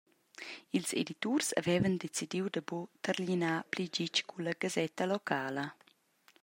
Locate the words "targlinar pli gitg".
3.05-4.17